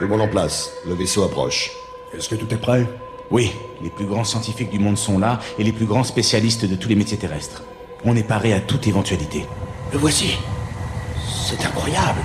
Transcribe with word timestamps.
Tout 0.00 0.06
le 0.06 0.12
monde 0.12 0.22
en 0.22 0.28
place. 0.28 0.72
Le 0.86 0.94
vaisseau 0.94 1.24
approche. 1.24 1.72
Est-ce 2.16 2.30
que 2.30 2.34
tout 2.34 2.50
est 2.54 2.56
prêt? 2.56 2.88
Oui, 3.30 3.52
les 3.82 3.90
plus 3.90 4.06
grands 4.06 4.24
scientifiques 4.24 4.70
du 4.70 4.78
monde 4.78 4.96
sont 4.96 5.18
là 5.18 5.40
et 5.58 5.62
les 5.62 5.72
plus 5.72 5.84
grands 5.84 6.04
spécialistes 6.04 6.64
de 6.64 6.74
tous 6.74 6.88
les 6.88 6.94
métiers 6.94 7.18
terrestres. 7.18 7.64
On 8.06 8.16
est 8.16 8.22
paré 8.22 8.54
à 8.54 8.60
toute 8.60 8.86
éventualité. 8.86 9.44
Le 9.92 9.98
voici. 9.98 10.38
C'est 11.46 11.62
incroyable. 11.62 12.20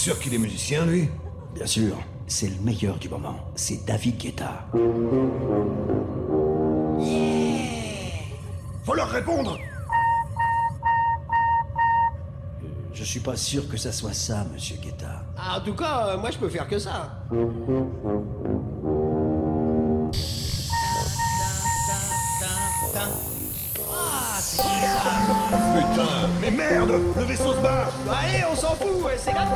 Sûr 0.00 0.18
qu'il 0.18 0.32
est 0.32 0.38
musicien, 0.38 0.86
lui 0.86 1.10
Bien 1.54 1.66
sûr, 1.66 1.94
c'est 2.26 2.48
le 2.48 2.58
meilleur 2.62 2.96
du 2.96 3.10
moment. 3.10 3.36
C'est 3.54 3.84
David 3.84 4.16
Guetta. 4.16 4.66
Faut 8.82 8.94
leur 8.94 9.10
répondre 9.10 9.58
Je 12.94 13.04
suis 13.04 13.20
pas 13.20 13.36
sûr 13.36 13.68
que 13.68 13.76
ça 13.76 13.92
soit 13.92 14.14
ça, 14.14 14.46
monsieur 14.50 14.76
Guetta. 14.78 15.22
Ah, 15.36 15.58
en 15.58 15.60
tout 15.60 15.74
cas, 15.74 16.06
euh, 16.06 16.18
moi 16.18 16.30
je 16.30 16.38
peux 16.38 16.48
faire 16.48 16.66
que 16.66 16.78
ça. 16.78 17.22
Le 26.86 27.24
vaisseau 27.24 27.52
se 27.52 27.60
barre. 27.60 27.90
Allez, 28.08 28.44
on 28.50 28.56
s'en 28.56 28.74
fout, 28.74 29.10
c'est 29.18 29.32
comme 29.32 29.48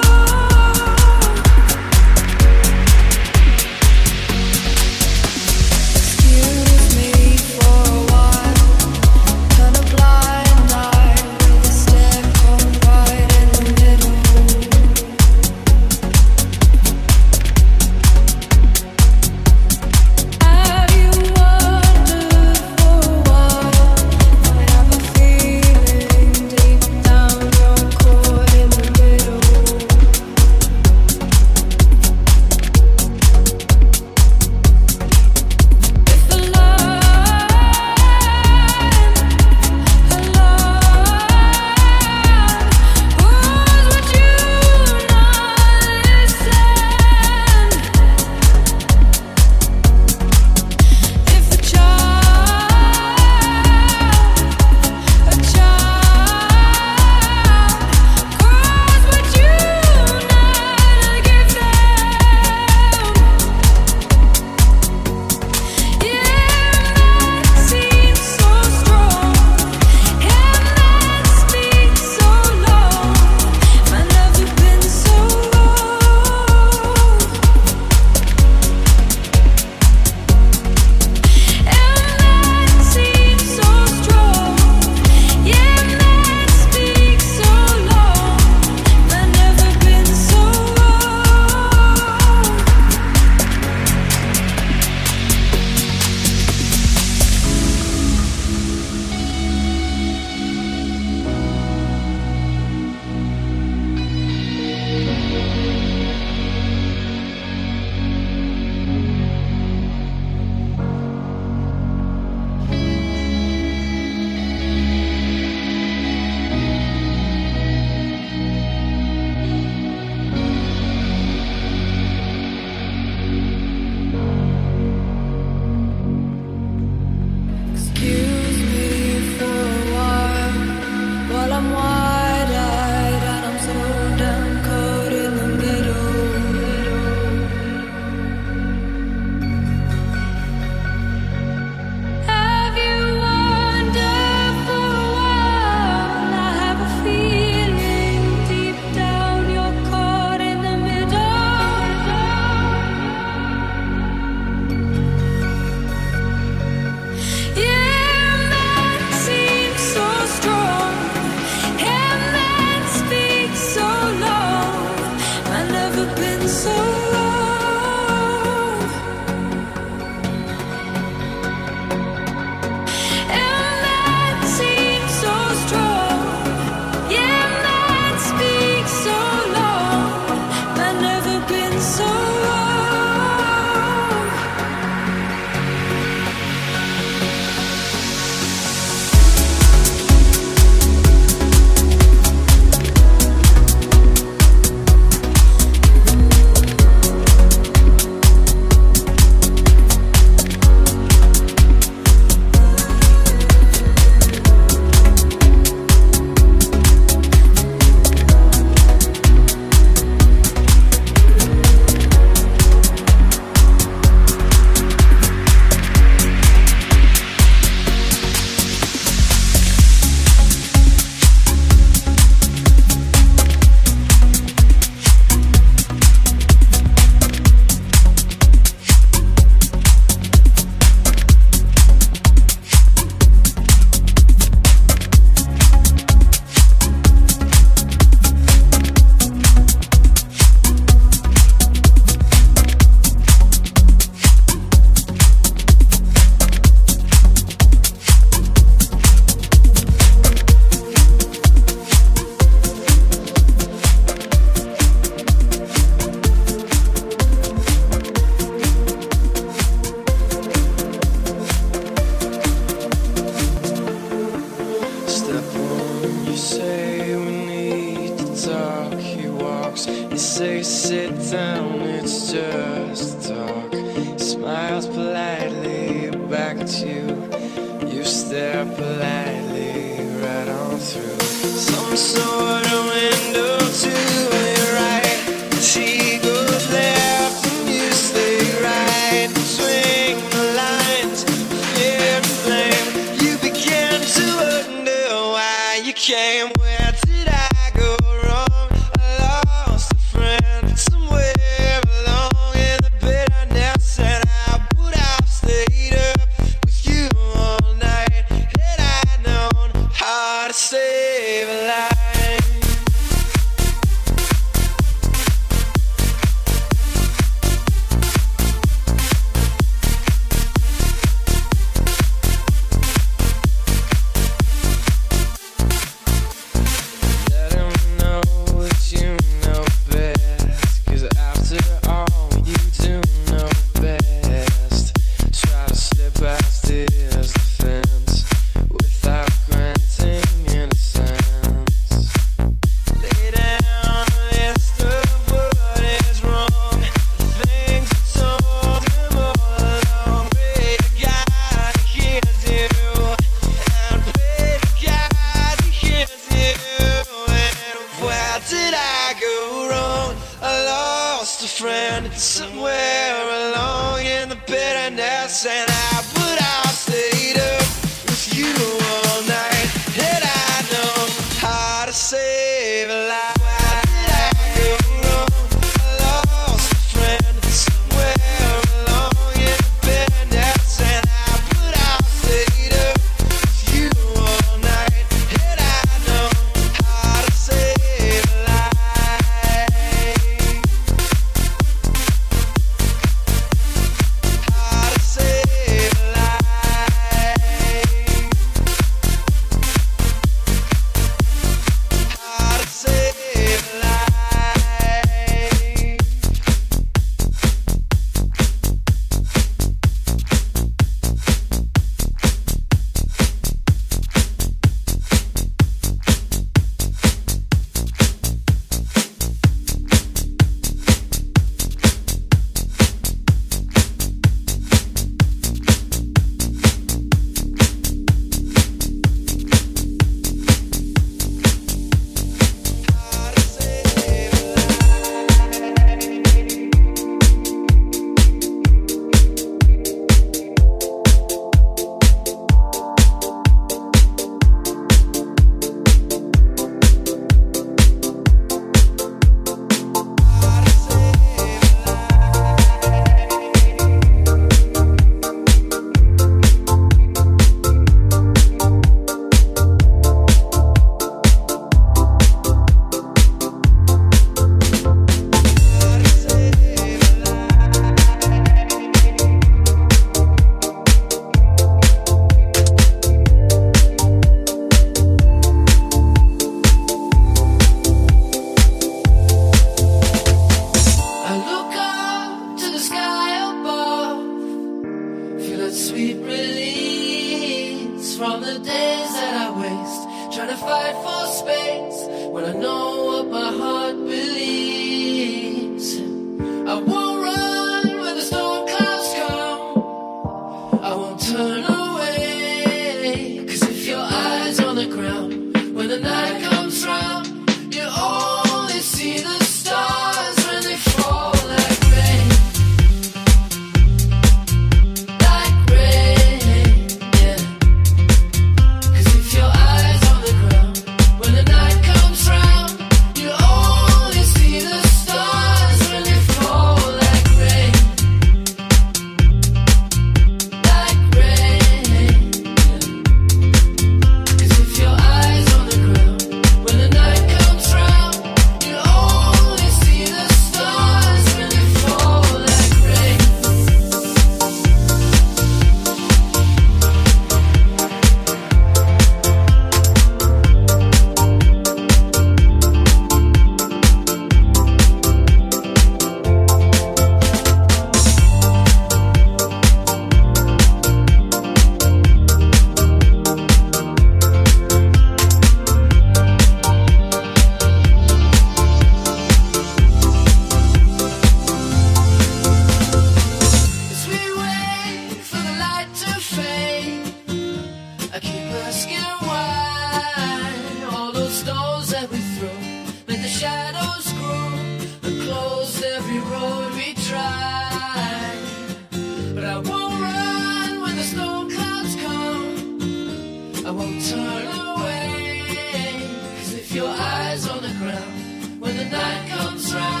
night 598.91 599.29
comes 599.29 599.73
round, 599.73 600.00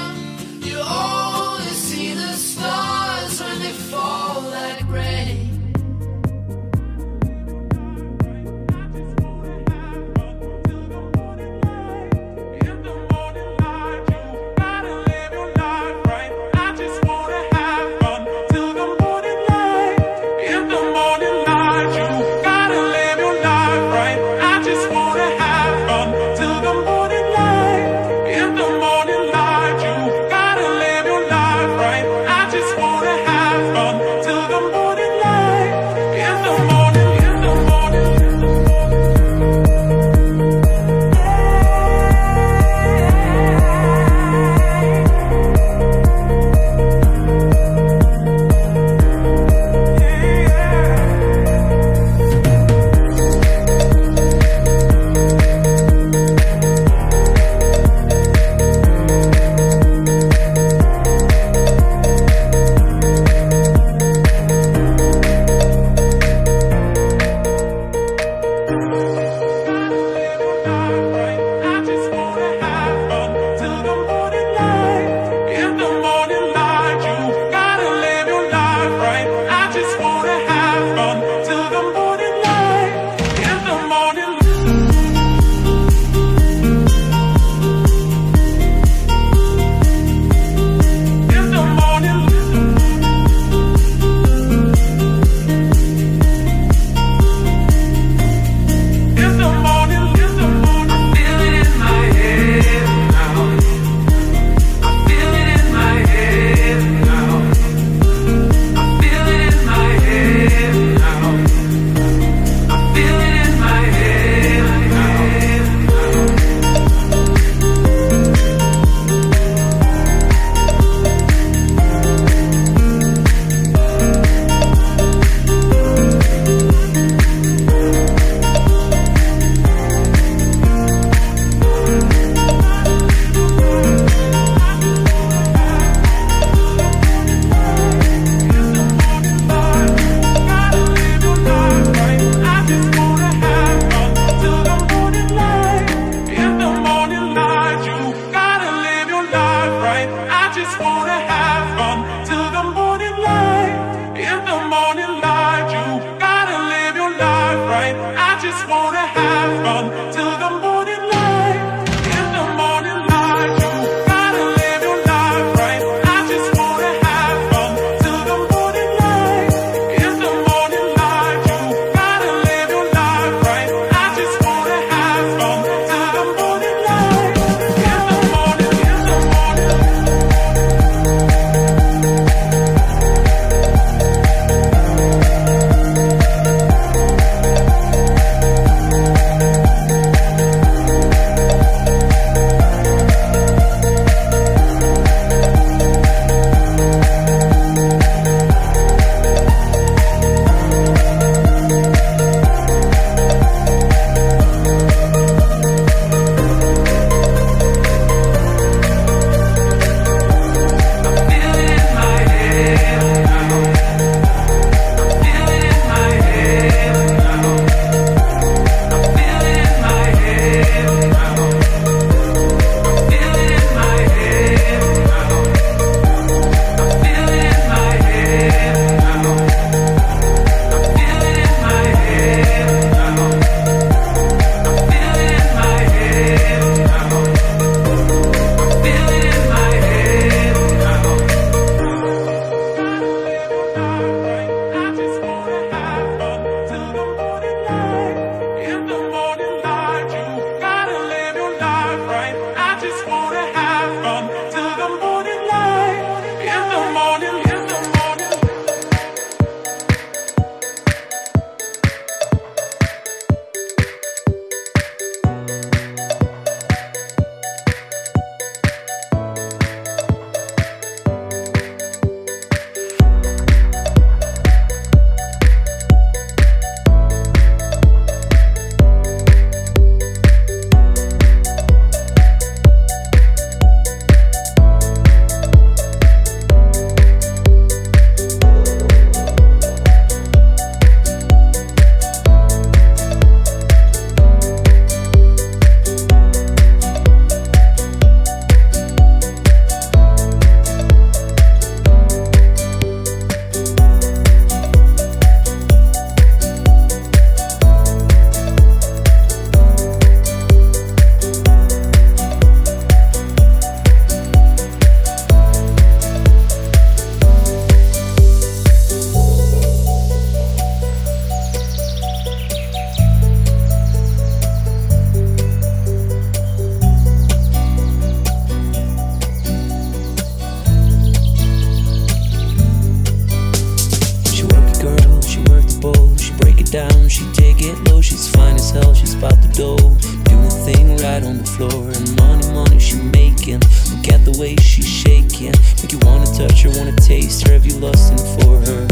out 339.23 339.41
the 339.41 339.53
door, 339.53 339.77
doing 340.25 340.49
thing 340.65 340.97
right 340.97 341.23
on 341.23 341.37
the 341.37 341.43
floor. 341.43 341.89
And 341.89 342.15
money, 342.17 342.47
money 342.53 342.79
she 342.79 342.97
making. 342.97 343.61
Look 343.91 344.07
at 344.09 344.25
the 344.25 344.35
way 344.39 344.55
she's 344.57 344.87
shaking. 344.87 345.53
Make 345.81 345.91
you 345.91 345.99
wanna 346.03 346.25
touch 346.25 346.63
her, 346.63 346.69
wanna 346.77 346.95
taste 346.97 347.47
her. 347.47 347.53
Have 347.53 347.65
you 347.65 347.77
lusting 347.79 348.17
for 348.37 348.59
her? 348.65 348.87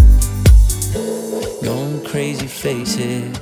Going 1.64 2.04
crazy, 2.06 2.48
face 2.48 2.98
it. 2.98 3.40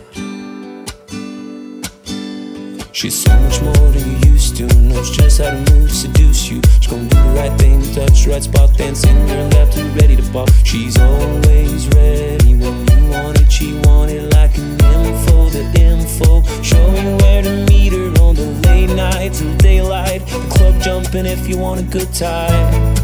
She's 2.94 3.22
so 3.22 3.32
much 3.42 3.62
more 3.62 3.90
than 3.92 4.04
you 4.10 4.32
used 4.32 4.58
to. 4.58 4.66
Knows 4.80 5.16
just 5.16 5.40
how 5.40 5.52
to 5.52 5.74
move, 5.74 5.92
seduce 5.92 6.50
you. 6.50 6.62
She's 6.80 6.88
gonna 6.88 7.08
do 7.10 7.16
the 7.16 7.34
right 7.36 7.56
thing, 7.60 7.82
touch 7.94 8.24
the 8.24 8.32
right 8.32 8.44
spot, 8.44 8.76
dancing 8.78 9.16
your 9.28 9.44
left 9.50 9.78
and 9.78 9.94
ready 10.02 10.16
to 10.16 10.24
pop. 10.32 10.50
She's 10.64 10.98
always 10.98 11.88
ready 11.90 12.56
when 12.56 12.88
you 12.88 13.12
want 13.12 13.40
it. 13.40 13.52
She 13.52 13.74
want 13.84 14.12
it 14.12 14.34
like 14.34 14.58
a 14.58 14.77
for 15.26 15.50
the 15.50 15.64
info. 15.80 16.44
Show 16.62 16.88
where 17.22 17.42
to 17.42 17.66
meet 17.70 17.94
her 17.94 18.10
on 18.22 18.36
the 18.36 18.48
late 18.68 18.94
nights 18.96 19.42
and 19.42 19.58
daylight. 19.60 20.26
The 20.26 20.48
club 20.50 20.82
jumping 20.82 21.26
if 21.26 21.48
you 21.48 21.58
want 21.58 21.80
a 21.82 21.84
good 21.84 22.14
time. 22.14 22.96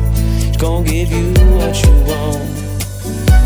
it's 0.47 0.57
gonna 0.57 0.85
give 0.85 1.11
you 1.11 1.33
what 1.57 1.73
you 1.83 1.93
want. 2.09 2.43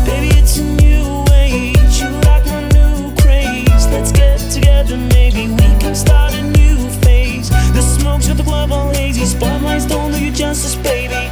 Baby, 0.06 0.28
it's 0.38 0.58
a 0.58 0.64
new 0.64 1.24
age. 1.34 2.00
You 2.00 2.10
like 2.28 2.46
my 2.46 2.62
new 2.76 3.14
craze. 3.22 3.86
Let's 3.92 4.12
get 4.12 4.38
together, 4.50 4.96
maybe 4.96 5.48
we 5.48 5.68
can 5.82 5.94
start 5.94 6.34
a 6.34 6.42
new 6.42 6.76
phase. 7.02 7.50
The 7.50 7.82
smoke's 7.82 8.28
at 8.28 8.36
the 8.36 8.44
club 8.44 8.72
all 8.72 8.90
hazy. 8.90 9.24
Spotlights 9.24 9.86
don't 9.86 10.12
do 10.12 10.24
you 10.24 10.32
justice, 10.32 10.76
baby. 10.76 11.27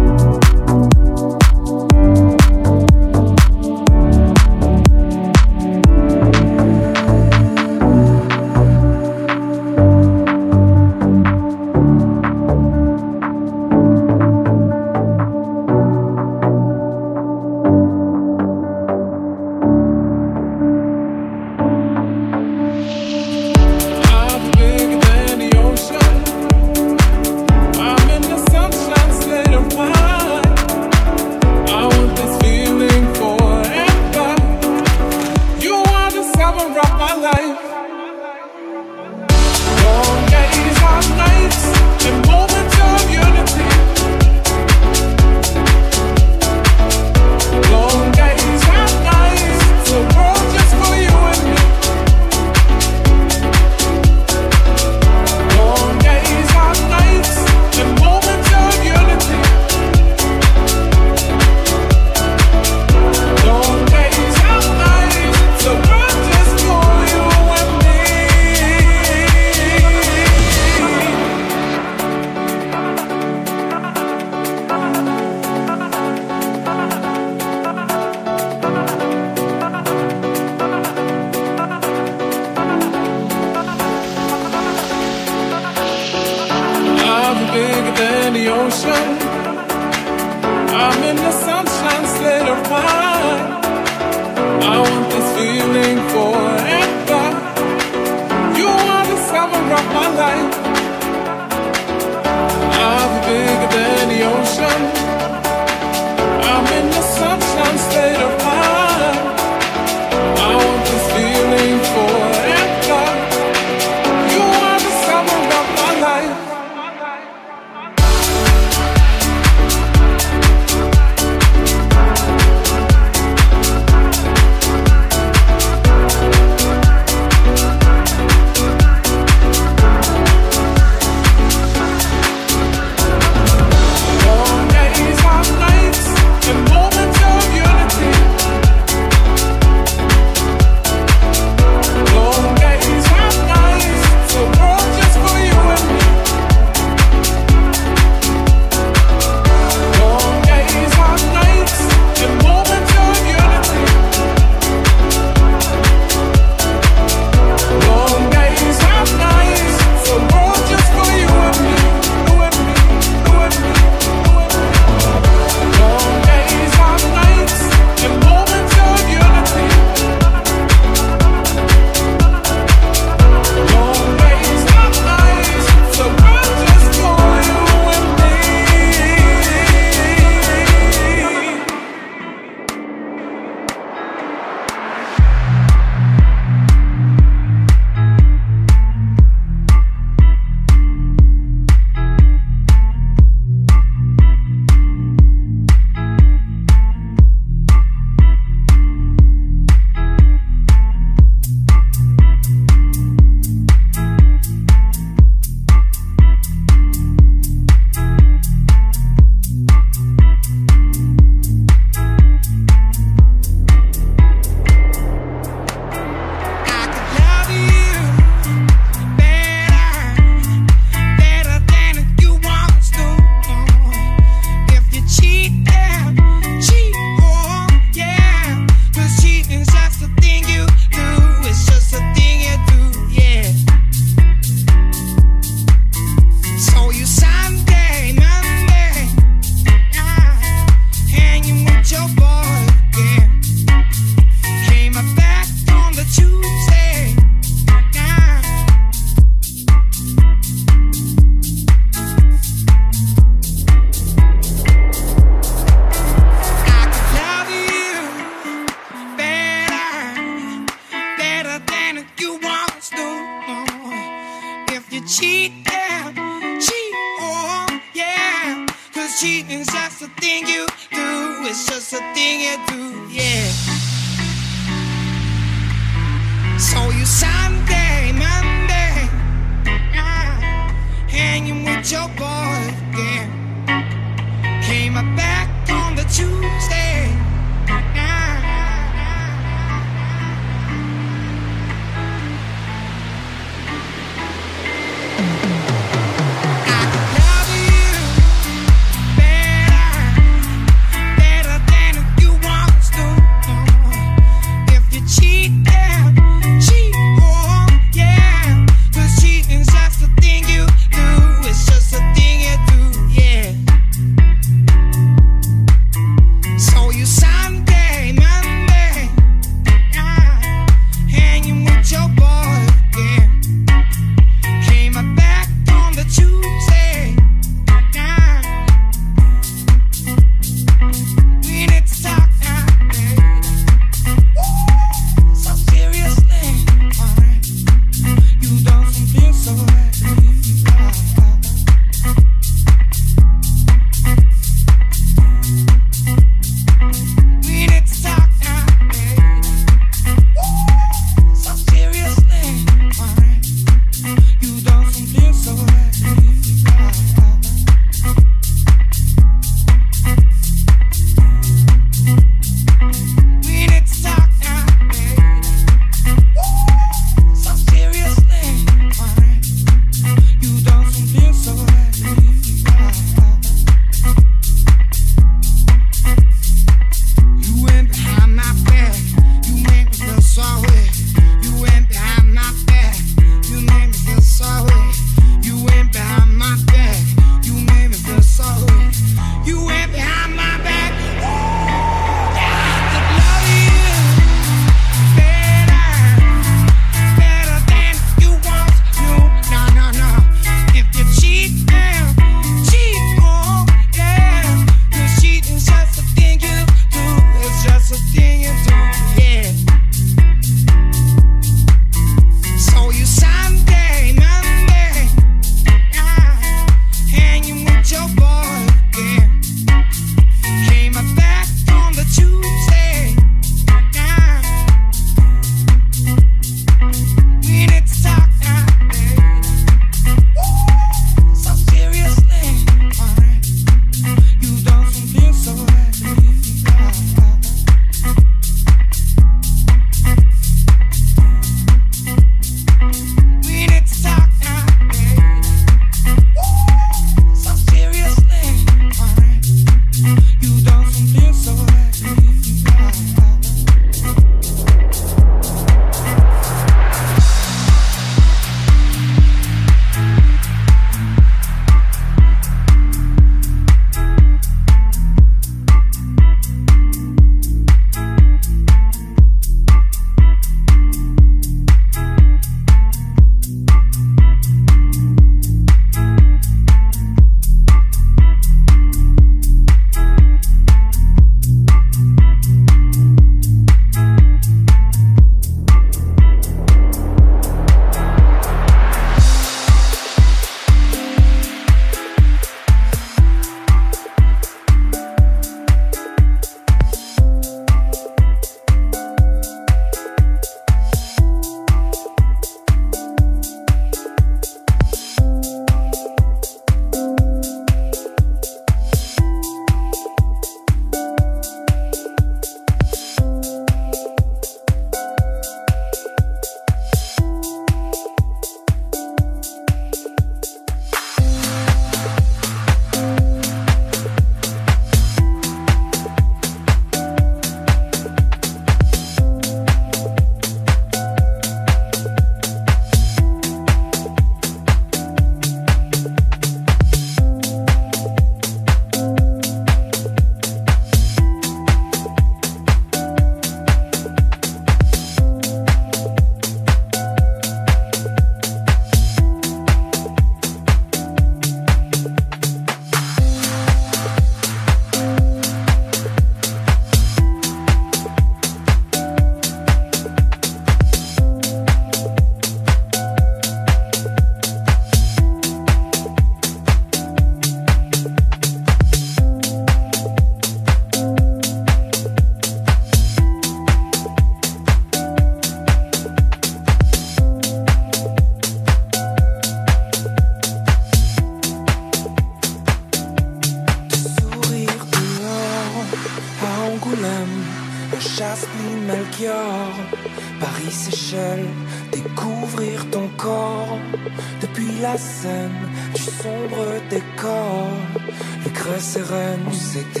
sereine. 598.91 599.47
On 599.47 600.00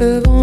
peuvent 0.00 0.28
en 0.28 0.39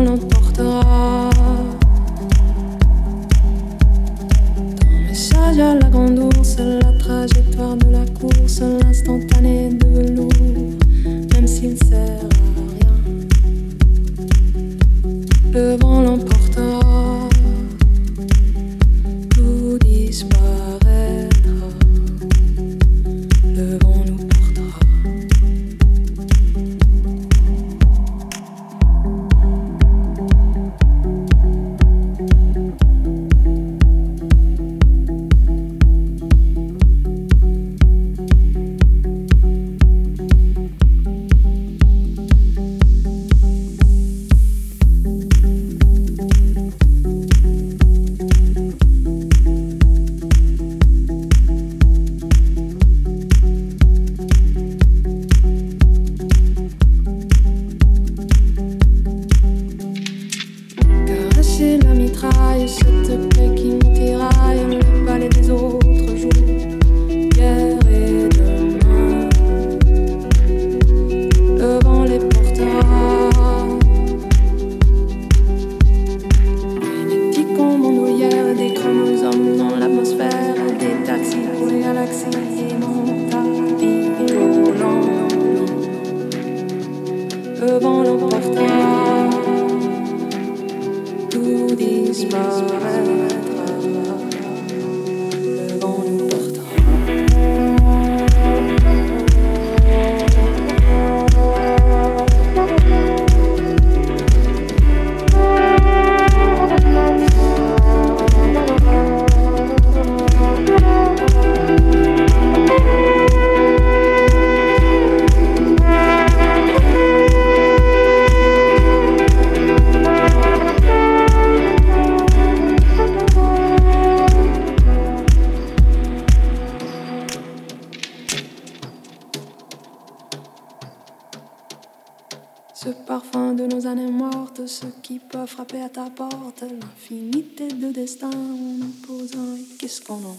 qui 135.07 135.19
peut 135.19 135.45
frapper 135.45 135.81
à 135.81 135.87
ta 135.87 136.09
porte, 136.09 136.63
l'infinité 136.63 137.69
de 137.69 137.93
destin 137.93 138.29
en 138.29 138.77
nous 138.77 139.55
et 139.55 139.77
qu'est-ce 139.79 140.01
qu'on 140.01 140.15
en 140.15 140.37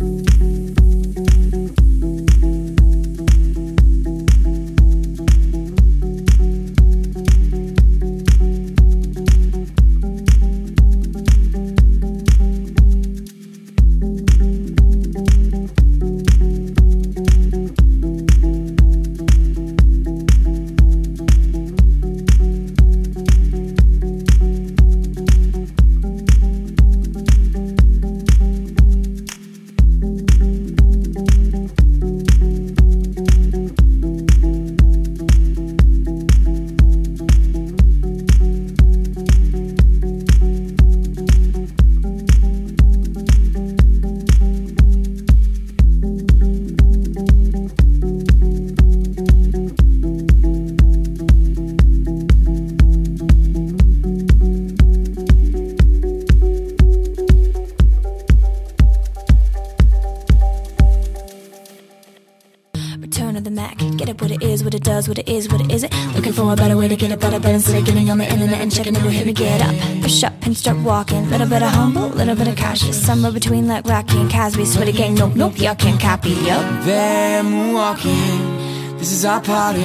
Return 0.00 0.25
checking 68.86 69.00
it 69.00 69.04
will 69.04 69.10
hit 69.10 69.26
me. 69.26 69.32
Get 69.32 69.60
up, 69.62 70.02
push 70.02 70.22
up 70.22 70.32
and 70.42 70.56
start 70.56 70.78
walking. 70.78 71.28
Little 71.30 71.48
bit 71.48 71.62
of 71.62 71.70
humble, 71.70 72.08
little 72.08 72.34
bit 72.34 72.48
of 72.48 72.56
cautious. 72.56 73.00
Somewhere 73.00 73.32
between 73.32 73.66
like 73.66 73.86
Rocky 73.86 74.18
and 74.18 74.30
Casby. 74.30 74.64
Sweaty 74.64 74.92
gang, 74.92 75.14
nope, 75.14 75.34
nope, 75.34 75.58
y'all 75.58 75.74
can't 75.74 76.00
copy, 76.00 76.30
yup. 76.30 76.84
They're 76.84 77.42
moonwalking. 77.42 78.55
This 78.98 79.12
is 79.12 79.24
our 79.24 79.40
party. 79.40 79.84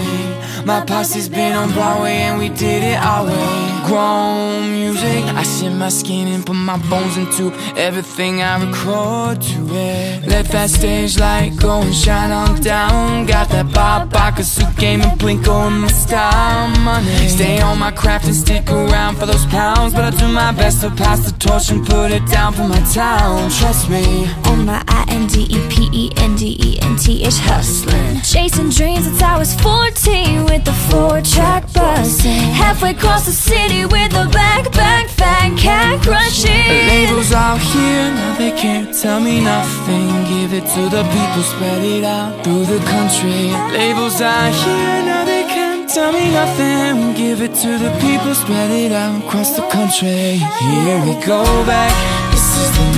My 0.66 0.84
posse's 0.86 1.28
been 1.28 1.54
on 1.54 1.72
Broadway 1.74 2.14
and 2.14 2.40
we 2.40 2.50
did 2.50 2.84
it 2.84 2.98
our 2.98 3.26
way. 3.26 3.82
Grown 3.86 4.72
music. 4.72 5.26
I 5.36 5.44
shed 5.44 5.74
my 5.74 5.90
skin 5.90 6.28
and 6.28 6.46
put 6.46 6.56
my 6.56 6.78
bones 6.90 7.18
into 7.18 7.52
everything 7.76 8.42
I 8.42 8.64
record 8.64 9.42
to 9.42 9.60
it. 9.76 10.28
Let 10.28 10.46
that 10.50 10.70
stage 10.70 11.20
light 11.20 11.58
go 11.60 11.82
and 11.82 11.94
shine 11.94 12.32
on 12.32 12.62
down. 12.62 13.26
Got 13.26 13.50
that 13.50 13.74
Bob 13.74 14.12
Barker 14.12 14.44
suit 14.44 14.76
game 14.78 15.02
and 15.02 15.20
Blinko 15.20 15.68
in 15.68 15.80
my 15.80 15.88
style. 15.88 16.70
Money. 16.80 17.28
Stay 17.28 17.60
on 17.60 17.80
my 17.80 17.92
craft 17.92 18.26
and 18.26 18.36
stick 18.36 18.70
around 18.70 19.18
for 19.18 19.26
those 19.26 19.46
pounds. 19.48 19.94
But 19.94 20.06
I 20.06 20.18
do 20.18 20.28
my 20.28 20.52
best 20.54 20.82
to 20.82 20.90
pass 20.90 21.30
the 21.30 21.38
torch 21.38 21.70
and 21.70 21.86
put 21.86 22.12
it 22.12 22.26
down 22.28 22.54
for 22.54 22.68
my 22.68 22.80
town. 22.94 23.50
Trust 23.52 23.90
me. 23.90 24.30
On 24.46 24.66
my 24.66 24.82
I 24.88 25.06
N 25.10 25.28
D 25.28 25.48
E 25.50 25.60
P 25.70 25.90
E 25.92 26.12
N 26.18 26.36
D 26.36 26.56
E 26.60 26.80
N 26.82 26.96
T 26.98 27.26
H 27.26 27.38
hustling. 27.40 28.22
Chasing 28.22 28.70
dreams 28.70 29.11
since 29.12 29.24
I 29.24 29.38
was 29.38 29.54
14 29.56 30.46
with 30.46 30.64
the 30.64 30.74
four 30.90 31.22
track 31.22 31.64
buzzing. 31.74 32.52
Halfway 32.64 32.92
across 32.92 33.26
the 33.26 33.32
city 33.32 33.86
with 33.86 34.14
a 34.14 34.26
backpack, 34.38 35.10
fat 35.10 35.58
cat 35.58 36.02
crushing. 36.02 36.88
Labels 36.88 37.32
out 37.32 37.60
here, 37.60 38.08
now 38.16 38.38
they 38.38 38.52
can't 38.52 38.94
tell 38.94 39.20
me 39.20 39.42
nothing. 39.42 40.08
Give 40.32 40.54
it 40.54 40.66
to 40.76 40.84
the 40.96 41.04
people, 41.16 41.44
spread 41.44 41.84
it 41.84 42.04
out 42.04 42.44
through 42.44 42.66
the 42.66 42.80
country. 42.86 43.52
Labels 43.78 44.22
out 44.22 44.54
here, 44.64 45.06
now 45.06 45.26
they 45.26 45.44
can't 45.44 45.90
tell 45.90 46.12
me 46.14 46.32
nothing. 46.32 47.14
Give 47.16 47.42
it 47.42 47.54
to 47.64 47.78
the 47.84 47.92
people, 48.00 48.34
spread 48.34 48.72
it 48.72 48.92
out 48.92 49.24
across 49.24 49.56
the 49.56 49.68
country. 49.68 50.40
Here 50.64 51.00
we 51.06 51.14
go 51.26 51.44
back. 51.66 52.21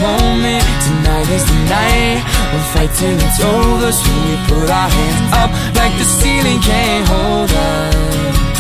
Moment, 0.04 0.68
tonight 0.84 1.30
is 1.32 1.48
the 1.48 1.56
night. 1.72 2.20
We'll 2.52 2.68
fight 2.76 2.92
till 2.92 3.16
it's 3.16 3.40
over, 3.40 3.88
so 3.88 4.12
we 4.28 4.36
put 4.52 4.68
our 4.68 4.90
hands 4.92 5.32
up 5.32 5.48
like 5.80 5.96
the 5.96 6.04
ceiling 6.04 6.60
can't 6.60 7.08
hold 7.08 7.48
us. 7.48 8.60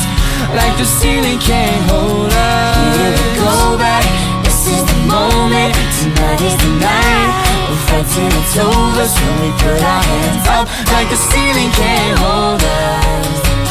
Like 0.55 0.71
the 0.79 0.87
ceiling 0.87 1.35
can't 1.43 1.83
hold 1.91 2.31
us. 2.31 2.95
Here 2.95 3.11
we 3.11 3.27
go 3.43 3.75
back. 3.75 4.07
This 4.47 4.71
is 4.71 4.87
the 4.87 4.99
moment. 5.03 5.75
Tonight 5.99 6.39
is 6.47 6.55
the 6.63 6.71
night. 6.79 7.31
We'll 7.67 7.83
fight 7.91 8.07
till 8.07 8.31
it's 8.39 8.55
over. 8.63 9.03
So 9.03 9.25
we 9.43 9.51
put 9.59 9.83
our 9.83 9.99
hands 9.99 10.47
up. 10.47 10.71
Like 10.95 11.11
the 11.11 11.19
ceiling 11.19 11.71
can't 11.75 12.19
hold 12.23 12.63
us. 12.63 13.67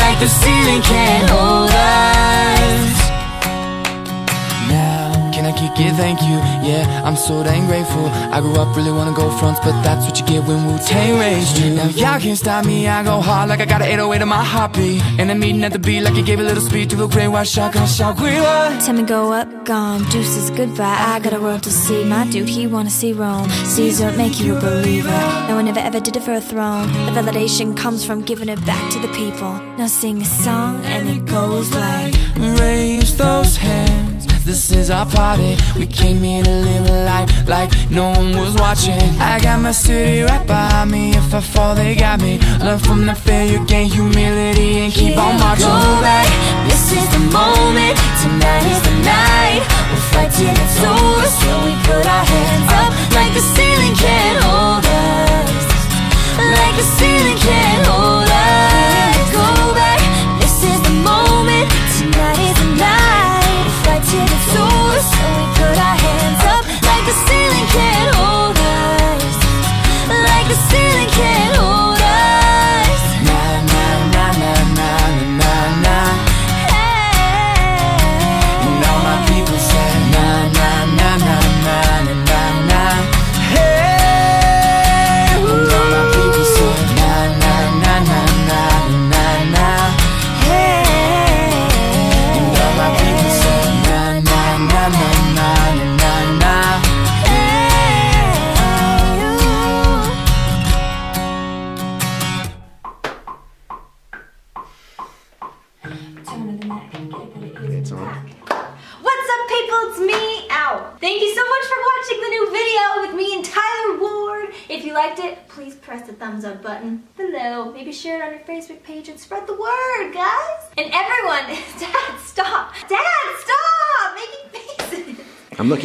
Like 0.00 0.16
the 0.16 0.32
ceiling 0.32 0.80
can't 0.80 1.28
hold 1.28 1.76
us. 1.76 3.11
I 5.46 5.52
kick 5.52 5.78
it? 5.78 5.94
Thank 5.94 6.20
you. 6.22 6.36
Yeah, 6.68 7.02
I'm 7.04 7.16
so 7.16 7.42
dang 7.42 7.66
grateful. 7.66 8.06
I 8.06 8.40
grew 8.40 8.56
up 8.56 8.76
really 8.76 8.92
wanna 8.92 9.12
go 9.12 9.30
fronts, 9.38 9.60
but 9.60 9.74
that's 9.82 10.04
what 10.06 10.18
you 10.18 10.26
get 10.26 10.44
when 10.44 10.66
Wu 10.66 10.78
Tang 10.78 11.18
raised 11.18 11.58
you. 11.58 11.74
Now 11.74 11.88
y'all 11.88 12.20
can't 12.20 12.38
stop 12.38 12.64
me. 12.64 12.88
I 12.88 13.02
go 13.02 13.20
hard 13.20 13.48
like 13.48 13.60
I 13.60 13.66
got 13.66 13.82
an 13.82 13.88
808 13.88 14.22
in 14.22 14.28
my 14.28 14.44
heartbeat. 14.44 15.02
And 15.18 15.30
I'm 15.30 15.38
meeting 15.40 15.64
at 15.64 15.72
the 15.72 15.78
beat 15.78 16.02
like 16.02 16.14
you 16.14 16.24
gave 16.24 16.40
a 16.40 16.42
little 16.42 16.62
speech 16.62 16.90
to 16.90 17.04
a 17.04 17.08
great 17.08 17.28
white 17.28 17.48
shotgun 17.48 17.86
shout. 17.86 18.16
Great 18.16 18.40
what? 18.40 18.80
Tell 18.84 18.94
me 18.94 19.02
go 19.02 19.32
up, 19.32 19.48
gone, 19.64 20.04
deuces, 20.10 20.50
goodbye. 20.50 20.96
I 21.14 21.20
got 21.20 21.32
a 21.32 21.40
world 21.40 21.62
to 21.64 21.70
see. 21.70 22.04
My 22.04 22.26
dude, 22.30 22.48
he 22.48 22.66
wanna 22.66 22.90
see 22.90 23.12
Rome. 23.12 23.48
Caesar, 23.74 24.12
make 24.12 24.40
you 24.40 24.56
a 24.56 24.60
believer. 24.60 25.20
No 25.48 25.56
one 25.56 25.68
ever 25.68 25.80
ever 25.80 26.00
did 26.00 26.16
it 26.16 26.22
for 26.22 26.32
a 26.32 26.40
throne. 26.40 26.88
The 27.06 27.12
validation 27.20 27.76
comes 27.76 28.04
from 28.04 28.22
giving 28.22 28.48
it 28.48 28.64
back 28.66 28.90
to 28.92 28.98
the 28.98 29.08
people. 29.08 29.52
Now 29.78 29.86
sing 29.86 30.20
a 30.22 30.24
song 30.24 30.84
and 30.84 31.08
it 31.08 31.24
goes 31.26 31.72
like. 31.74 32.14
Raise 32.58 33.16
those 33.16 33.56
hands. 33.56 33.91
This 34.44 34.72
is 34.72 34.90
our 34.90 35.06
party. 35.06 35.56
We 35.78 35.86
came 35.86 36.18
here 36.18 36.42
to 36.42 36.50
live 36.50 36.88
a 36.88 37.04
life 37.04 37.48
like 37.48 37.70
no 37.90 38.10
one 38.10 38.36
was 38.36 38.54
watching. 38.56 38.98
I 39.20 39.38
got 39.40 39.60
my 39.60 39.70
city 39.70 40.22
right 40.22 40.44
behind 40.46 40.90
me. 40.90 41.10
If 41.10 41.32
I 41.32 41.40
fall, 41.40 41.74
they 41.76 41.94
got 41.94 42.20
me. 42.20 42.38
Learn 42.58 42.78
from 42.80 43.06
the 43.06 43.14
failure, 43.14 43.64
gain 43.64 43.88
humility, 43.88 44.80
and 44.80 44.92
keep 44.92 45.16
on 45.16 45.38
marching. 45.38 45.66
Go 45.66 46.00
back. 46.02 46.26
This 46.68 46.90
is 46.90 47.06
the 47.12 47.20
moment. 47.30 47.96
Tonight 48.22 48.66
is 48.66 48.82
the 48.82 48.94
night. 49.04 49.81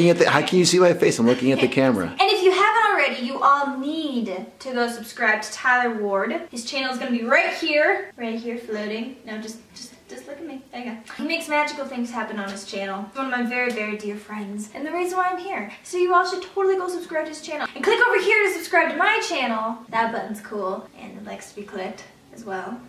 Looking 0.08 0.22
at 0.22 0.26
the. 0.26 0.32
How 0.32 0.46
can 0.46 0.60
you 0.60 0.66
see 0.66 0.80
my 0.80 0.94
face? 0.94 1.20
I'm 1.20 1.26
looking 1.26 1.52
at 1.52 1.60
the 1.60 1.68
camera. 1.68 2.08
And 2.08 2.22
if 2.22 2.44
you 2.44 2.52
haven't 2.52 2.92
already, 2.92 3.26
you 3.26 3.42
all 3.42 3.78
need 3.78 4.46
to 4.60 4.74
go 4.74 4.88
subscribe 4.90 5.42
to 5.42 5.52
Tyler 5.52 5.96
Ward. 6.02 6.48
His 6.50 6.66
channel 6.66 6.92
is 6.92 7.00
gonna 7.00 7.12
be 7.12 7.24
right 7.24 7.54
here, 7.54 8.12
right 8.18 8.40
here 8.40 8.58
floating. 8.58 9.18
No, 9.26 9.38
just, 9.40 9.60
just, 9.74 9.94
just 10.08 10.28
look 10.28 10.38
at 10.38 10.46
me. 10.46 10.62
There 10.72 10.84
you 10.84 10.92
go. 10.92 10.98
He 11.18 11.24
makes 11.24 11.48
magical 11.50 11.86
things 11.86 12.12
happen 12.12 12.40
on 12.40 12.50
his 12.50 12.66
channel. 12.66 13.04
He's 13.04 13.16
one 13.16 13.26
of 13.26 13.32
my 13.32 13.44
very, 13.44 13.72
very 13.72 13.98
dear 13.98 14.16
friends, 14.16 14.70
and 14.74 14.86
the 14.86 14.92
reason 14.92 15.18
why 15.18 15.30
I'm 15.30 15.40
here. 15.40 15.72
So 15.84 15.98
you 15.98 16.14
all 16.14 16.28
should 16.28 16.44
totally 16.44 16.76
go 16.76 16.88
subscribe 16.88 17.26
to 17.26 17.30
his 17.30 17.42
channel 17.42 17.68
and 17.76 17.84
click 17.84 18.00
over 18.08 18.22
here 18.22 18.44
to 18.44 18.54
subscribe 18.54 18.92
to 18.92 18.98
my 18.98 19.20
channel. 19.28 19.78
That 19.90 20.12
button's 20.12 20.42
cool, 20.42 20.88
and 20.98 21.18
it 21.18 21.26
likes 21.26 21.50
to 21.50 21.56
be 21.56 21.64
clicked 21.64 22.04
as 22.34 22.46
well. 22.46 22.80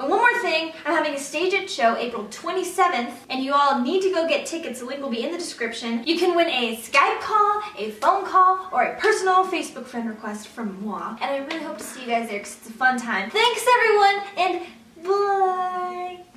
And 0.00 0.08
one 0.08 0.20
more 0.20 0.40
thing, 0.42 0.72
I'm 0.86 0.94
having 0.94 1.14
a 1.14 1.18
Stage 1.18 1.52
It 1.52 1.68
show 1.68 1.96
April 1.96 2.24
27th, 2.26 3.12
and 3.30 3.42
you 3.42 3.52
all 3.52 3.80
need 3.80 4.02
to 4.02 4.10
go 4.10 4.28
get 4.28 4.46
tickets. 4.46 4.78
The 4.78 4.86
link 4.86 5.02
will 5.02 5.10
be 5.10 5.24
in 5.24 5.32
the 5.32 5.38
description. 5.38 6.04
You 6.06 6.16
can 6.16 6.36
win 6.36 6.48
a 6.48 6.76
Skype 6.76 7.20
call, 7.20 7.62
a 7.76 7.90
phone 7.90 8.24
call, 8.24 8.68
or 8.72 8.84
a 8.84 9.00
personal 9.00 9.44
Facebook 9.44 9.86
friend 9.86 10.08
request 10.08 10.48
from 10.48 10.84
moi. 10.84 11.16
And 11.20 11.30
I 11.30 11.38
really 11.38 11.64
hope 11.64 11.78
to 11.78 11.84
see 11.84 12.02
you 12.02 12.06
guys 12.06 12.28
there 12.28 12.38
because 12.38 12.56
it's 12.58 12.68
a 12.68 12.72
fun 12.72 12.98
time. 12.98 13.30
Thanks 13.30 13.66
everyone, 13.76 14.22
and 14.36 14.66
bye! 15.04 16.27